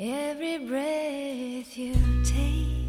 [0.00, 2.86] Every breath you take,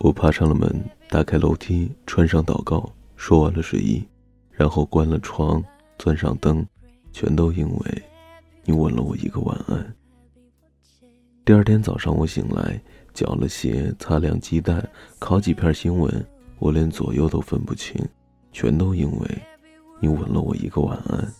[0.00, 4.04] 我爬上了门，打开楼梯，穿上祷告，说完了睡衣，
[4.50, 5.62] 然后关了窗，
[5.96, 6.66] 钻上灯，
[7.12, 8.02] 全都因为
[8.64, 9.94] 你吻了我一个晚安。
[11.44, 12.82] 第二天早上我醒来，
[13.14, 14.84] 搅了鞋，擦亮鸡蛋，
[15.20, 16.12] 烤几片新闻，
[16.58, 18.04] 我连左右都分不清，
[18.50, 19.38] 全都因为
[20.00, 21.32] 你吻了我一个晚安。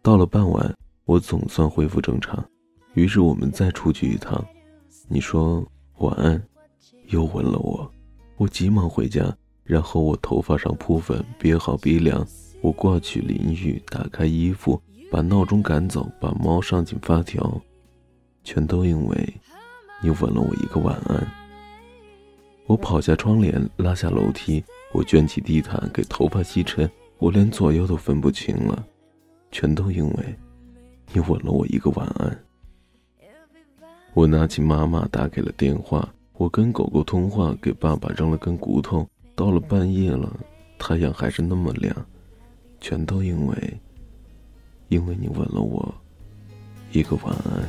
[0.00, 0.74] 到了傍晚，
[1.04, 2.42] 我总算恢复正常。
[2.94, 4.44] 于是我们再出去一趟，
[5.08, 5.66] 你说
[5.98, 6.42] 晚安，
[7.06, 7.90] 又吻了我，
[8.36, 12.26] 我急忙回家，然后我头发上铺粉，别好鼻梁，
[12.60, 17.60] 我挂去淋浴，打开衣服，把闹钟赶走，把猫上紧发条，
[18.44, 19.34] 全都因为
[20.02, 21.26] 你吻了我一个晚安。
[22.66, 26.88] 我跑下窗帘，拉下楼梯，我卷起地毯给头发吸尘，
[27.18, 28.84] 我连左右都分不清了，
[29.50, 30.36] 全都因为
[31.12, 32.44] 你吻了我一个晚安。
[34.14, 39.08] 我拿起妈妈打给了电话，我跟狗狗通话，给爸爸扔了根骨头。
[39.34, 40.30] 到了半夜了，
[40.78, 41.96] 太阳还是那么亮，
[42.78, 43.80] 全都因为，
[44.88, 45.94] 因为你吻了我
[46.92, 47.66] 一个晚安。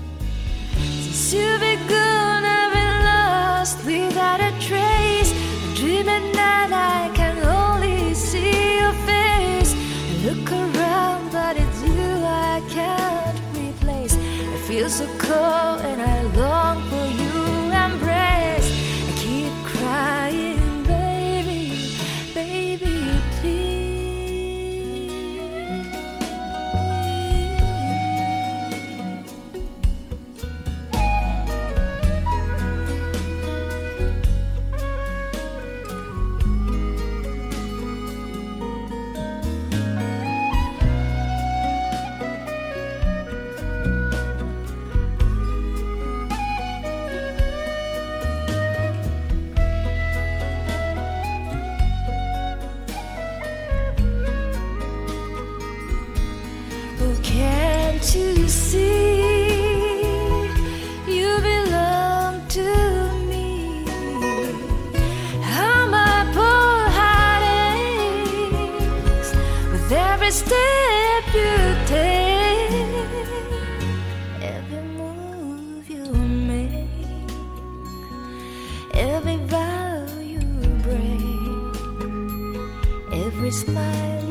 [83.54, 84.23] Smile